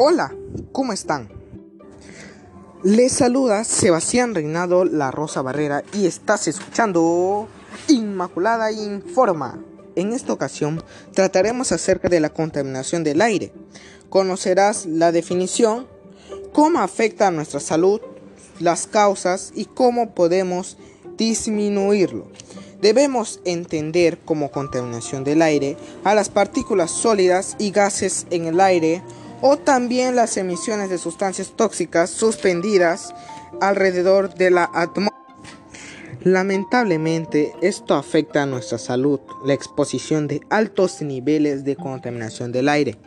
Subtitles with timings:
[0.00, 0.32] Hola,
[0.70, 1.28] ¿cómo están?
[2.84, 7.48] Les saluda Sebastián Reinado La Rosa Barrera y estás escuchando
[7.88, 9.58] Inmaculada Informa.
[9.96, 13.52] En esta ocasión trataremos acerca de la contaminación del aire.
[14.08, 15.88] Conocerás la definición,
[16.52, 18.00] cómo afecta a nuestra salud,
[18.60, 20.78] las causas y cómo podemos
[21.16, 22.28] disminuirlo.
[22.80, 29.02] Debemos entender como contaminación del aire a las partículas sólidas y gases en el aire
[29.40, 33.14] o también las emisiones de sustancias tóxicas suspendidas
[33.60, 35.16] alrededor de la atmósfera.
[36.22, 39.20] Lamentablemente, esto afecta a nuestra salud.
[39.44, 42.98] La exposición de altos niveles de contaminación del aire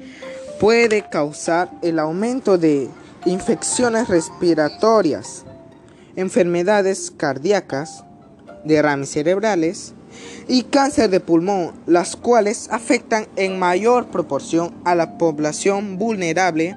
[0.60, 2.88] puede causar el aumento de
[3.26, 5.44] infecciones respiratorias,
[6.16, 8.06] enfermedades cardíacas,
[8.64, 9.94] derrames cerebrales,
[10.48, 16.76] y cáncer de pulmón, las cuales afectan en mayor proporción a la población vulnerable,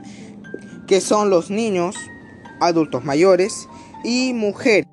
[0.86, 1.96] que son los niños,
[2.60, 3.68] adultos mayores
[4.04, 4.86] y mujeres.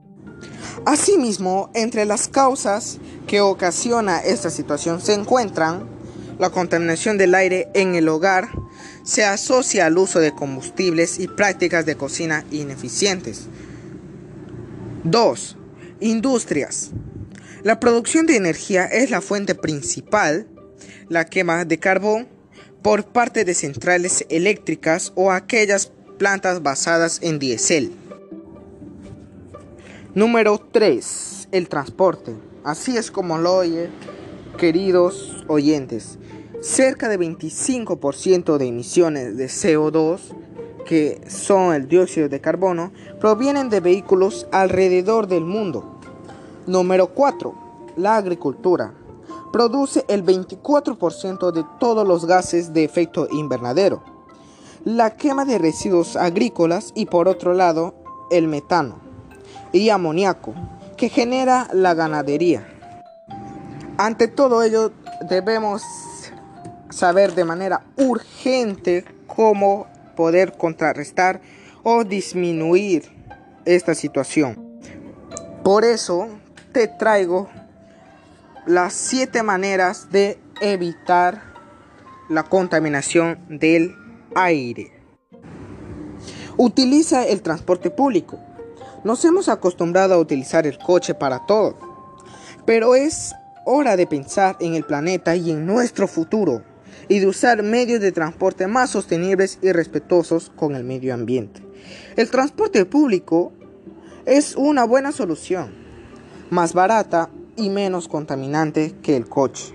[0.86, 5.88] Asimismo, entre las causas que ocasiona esta situación se encuentran
[6.40, 8.50] la contaminación del aire en el hogar,
[9.04, 13.48] se asocia al uso de combustibles y prácticas de cocina ineficientes.
[15.04, 15.58] 2.
[16.00, 16.92] Industrias.
[17.64, 20.48] La producción de energía es la fuente principal,
[21.10, 22.28] la quema de carbón,
[22.82, 27.92] por parte de centrales eléctricas o aquellas plantas basadas en diésel.
[30.16, 31.50] Número 3.
[31.52, 32.34] El transporte.
[32.64, 33.92] Así es como lo oye,
[34.58, 36.18] queridos oyentes.
[36.62, 40.20] Cerca de 25% de emisiones de CO2,
[40.88, 45.91] que son el dióxido de carbono, provienen de vehículos alrededor del mundo.
[46.68, 47.54] Número 4.
[47.98, 48.94] La agricultura.
[49.52, 54.04] Produce el 24% de todos los gases de efecto invernadero.
[54.86, 57.96] La quema de residuos agrícolas y por otro lado
[58.32, 59.00] el metano
[59.72, 60.54] y amoníaco
[60.98, 62.68] que genera la ganadería.
[63.98, 64.92] Ante todo ello
[65.30, 65.84] debemos
[66.90, 71.42] saber de manera urgente cómo poder contrarrestar
[71.84, 73.10] o disminuir
[73.66, 74.80] esta situación.
[75.64, 76.28] Por eso
[76.72, 77.50] te traigo
[78.66, 81.44] las siete maneras de evitar
[82.30, 83.96] la contaminación del
[84.36, 84.92] aire.
[86.58, 88.40] Utiliza el transporte público.
[89.04, 91.78] Nos hemos acostumbrado a utilizar el coche para todo,
[92.66, 93.34] pero es
[93.66, 96.64] hora de pensar en el planeta y en nuestro futuro
[97.08, 101.62] y de usar medios de transporte más sostenibles y respetuosos con el medio ambiente.
[102.16, 103.52] El transporte público
[104.26, 105.81] es una buena solución
[106.52, 109.74] más barata y menos contaminante que el coche.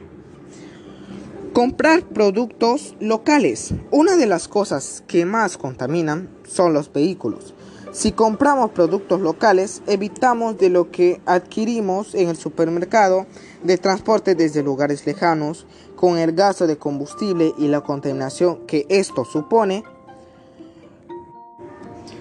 [1.54, 3.72] Comprar productos locales.
[3.90, 7.54] Una de las cosas que más contaminan son los vehículos.
[7.92, 13.24] Si compramos productos locales, evitamos de lo que adquirimos en el supermercado
[13.62, 15.66] de transporte desde lugares lejanos,
[15.96, 19.82] con el gasto de combustible y la contaminación que esto supone.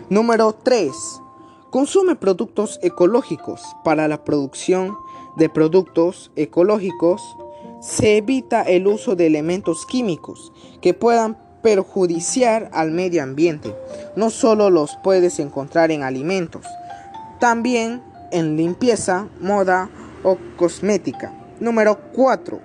[0.09, 0.94] Número 3.
[1.75, 3.62] Consume productos ecológicos.
[3.84, 4.97] Para la producción
[5.36, 7.36] de productos ecológicos
[7.81, 13.75] se evita el uso de elementos químicos que puedan perjudiciar al medio ambiente.
[14.16, 16.66] No solo los puedes encontrar en alimentos,
[17.41, 19.90] también en limpieza, moda
[20.24, 21.34] o cosmética.
[21.59, 22.57] Número 4.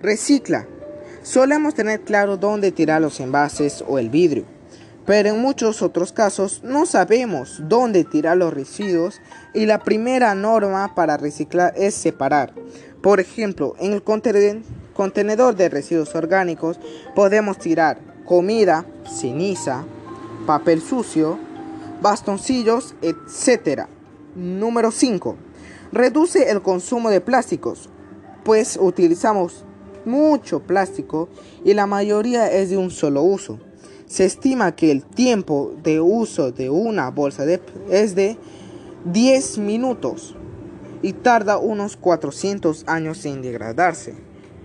[0.00, 0.66] Recicla.
[1.22, 4.46] Solemos tener claro dónde tirar los envases o el vidrio
[5.06, 9.20] pero en muchos otros casos no sabemos dónde tirar los residuos
[9.52, 12.52] y la primera norma para reciclar es separar.
[13.02, 16.78] Por ejemplo, en el contenedor de residuos orgánicos
[17.14, 19.84] podemos tirar comida, ceniza,
[20.46, 21.38] papel sucio,
[22.00, 23.86] bastoncillos, etc.
[24.36, 25.36] Número 5.
[25.92, 27.90] Reduce el consumo de plásticos,
[28.44, 29.64] pues utilizamos
[30.04, 31.28] mucho plástico
[31.64, 33.58] y la mayoría es de un solo uso.
[34.12, 38.36] Se estima que el tiempo de uso de una bolsa de es de
[39.06, 40.36] 10 minutos
[41.00, 44.14] y tarda unos 400 años en degradarse.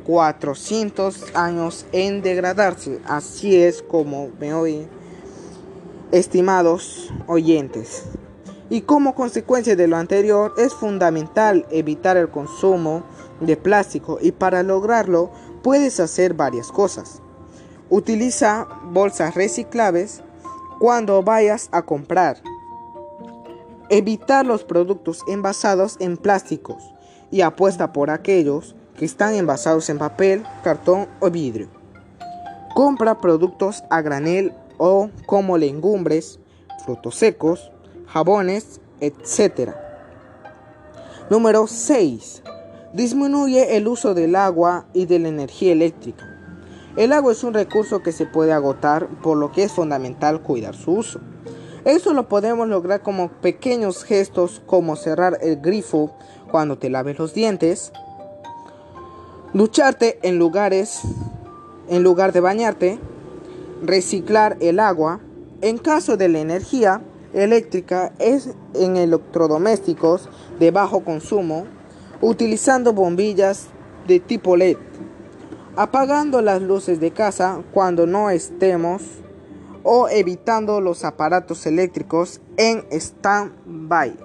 [0.03, 2.99] 400 años en degradarse.
[3.07, 4.89] Así es como me oyen,
[6.11, 8.03] estimados oyentes.
[8.69, 13.03] Y como consecuencia de lo anterior, es fundamental evitar el consumo
[13.39, 15.31] de plástico y para lograrlo
[15.63, 17.21] puedes hacer varias cosas.
[17.89, 20.21] Utiliza bolsas reciclables
[20.79, 22.41] cuando vayas a comprar.
[23.89, 26.93] Evitar los productos envasados en plásticos
[27.31, 31.69] y apuesta por aquellos que están envasados en papel, cartón o vidrio.
[32.75, 36.39] Compra productos a granel o como legumbres,
[36.83, 37.71] frutos secos,
[38.07, 39.71] jabones, etc.
[41.29, 42.43] Número 6.
[42.93, 46.36] Disminuye el uso del agua y de la energía eléctrica.
[46.97, 50.75] El agua es un recurso que se puede agotar, por lo que es fundamental cuidar
[50.75, 51.19] su uso.
[51.85, 56.11] Eso lo podemos lograr como pequeños gestos como cerrar el grifo
[56.49, 57.91] cuando te laves los dientes,
[59.53, 61.01] ducharte en lugares
[61.87, 62.99] en lugar de bañarte,
[63.83, 65.19] reciclar el agua.
[65.61, 67.01] En caso de la energía
[67.31, 70.29] eléctrica es en electrodomésticos
[70.59, 71.65] de bajo consumo,
[72.21, 73.67] utilizando bombillas
[74.07, 74.77] de tipo LED,
[75.77, 79.03] apagando las luces de casa cuando no estemos
[79.83, 84.17] o evitando los aparatos eléctricos en stand-by.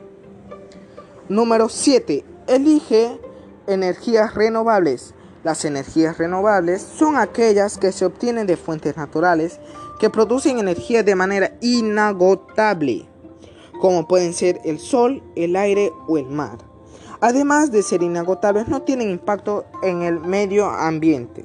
[1.29, 2.25] Número 7.
[2.47, 3.21] Elige
[3.67, 5.15] energías renovables.
[5.45, 9.61] Las energías renovables son aquellas que se obtienen de fuentes naturales
[10.01, 13.07] que producen energía de manera inagotable,
[13.79, 16.72] como pueden ser el sol, el aire o el mar.
[17.25, 21.45] Además de ser inagotables, no tienen impacto en el medio ambiente.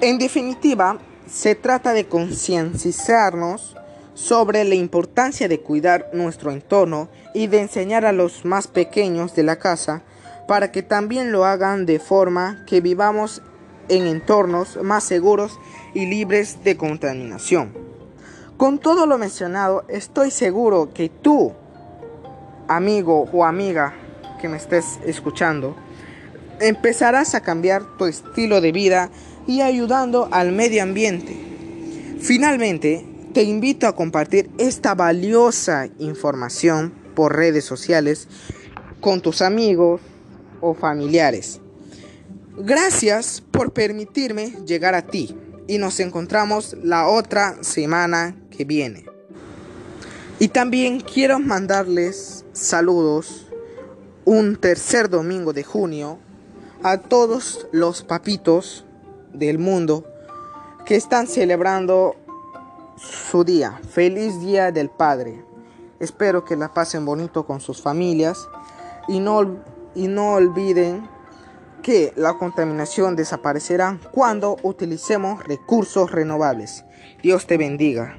[0.00, 0.98] En definitiva,
[1.28, 3.76] se trata de concienciarnos
[4.14, 9.42] sobre la importancia de cuidar nuestro entorno y de enseñar a los más pequeños de
[9.42, 10.02] la casa
[10.46, 13.42] para que también lo hagan de forma que vivamos
[13.88, 15.58] en entornos más seguros
[15.94, 17.72] y libres de contaminación.
[18.56, 21.52] Con todo lo mencionado, estoy seguro que tú,
[22.68, 23.94] amigo o amiga
[24.40, 25.76] que me estés escuchando,
[26.60, 29.10] empezarás a cambiar tu estilo de vida
[29.46, 31.36] y ayudando al medio ambiente.
[32.20, 38.28] Finalmente, te invito a compartir esta valiosa información por redes sociales
[39.00, 40.00] con tus amigos
[40.60, 41.60] o familiares.
[42.56, 45.36] Gracias por permitirme llegar a ti
[45.68, 49.06] y nos encontramos la otra semana que viene.
[50.40, 53.46] Y también quiero mandarles saludos
[54.24, 56.18] un tercer domingo de junio
[56.82, 58.84] a todos los papitos
[59.32, 60.12] del mundo
[60.84, 62.16] que están celebrando
[62.96, 63.80] su día.
[63.92, 65.44] Feliz Día del Padre.
[66.00, 68.48] Espero que la pasen bonito con sus familias
[69.06, 69.58] y no,
[69.94, 71.08] y no olviden
[71.82, 76.84] que la contaminación desaparecerá cuando utilicemos recursos renovables.
[77.22, 78.16] Dios te bendiga.